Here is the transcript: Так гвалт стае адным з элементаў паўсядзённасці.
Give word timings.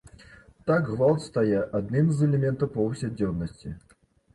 Так 0.69 0.89
гвалт 0.93 1.21
стае 1.29 1.59
адным 1.83 2.11
з 2.17 2.29
элементаў 2.31 2.67
паўсядзённасці. 2.79 3.81